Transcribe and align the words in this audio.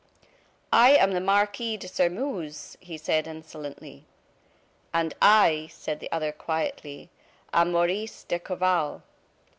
"I 0.73 0.95
am 0.95 1.11
the 1.11 1.19
Marquis 1.19 1.77
de 1.77 1.87
Sairmeuse," 1.87 2.75
he 2.79 2.97
said, 2.97 3.27
insolently. 3.27 4.07
"And 4.91 5.13
I," 5.21 5.67
said 5.69 5.99
the 5.99 6.11
other, 6.11 6.31
quietly, 6.31 7.11
"am 7.53 7.71
Maurice 7.71 8.23
d'Escorval." 8.23 9.03